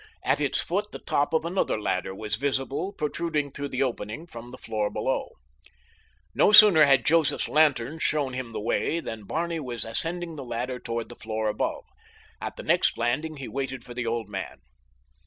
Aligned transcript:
At 0.23 0.41
its 0.41 0.59
foot 0.59 0.91
the 0.91 0.97
top 0.97 1.31
of 1.31 1.45
another 1.45 1.79
ladder 1.79 2.15
was 2.15 2.33
visible 2.35 2.91
protruding 2.91 3.51
through 3.51 3.69
the 3.69 3.83
opening 3.83 4.25
from 4.25 4.47
the 4.47 4.57
floor 4.57 4.89
beneath. 4.89 5.27
No 6.33 6.51
sooner 6.51 6.85
had 6.85 7.05
Joseph's 7.05 7.47
lantern 7.47 7.99
shown 7.99 8.33
him 8.33 8.49
the 8.49 8.59
way 8.59 8.99
than 8.99 9.25
Barney 9.27 9.59
was 9.59 9.85
ascending 9.85 10.37
the 10.37 10.43
ladder 10.43 10.79
toward 10.79 11.07
the 11.09 11.15
floor 11.15 11.49
above. 11.49 11.83
At 12.41 12.55
the 12.55 12.63
next 12.63 12.97
landing 12.97 13.37
he 13.37 13.47
waited 13.47 13.83
for 13.83 13.93
the 13.93 14.07
old 14.07 14.27
man. 14.27 14.61